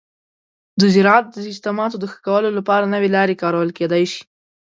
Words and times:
د 0.79 0.81
زراعت 0.95 1.25
د 1.31 1.35
سیستماتو 1.47 1.95
د 1.99 2.05
ښه 2.11 2.19
کولو 2.27 2.49
لپاره 2.57 2.91
نوي 2.93 3.09
لارې 3.15 3.39
کارول 3.43 3.69
کیدی 3.77 4.03
شي. 4.11 4.21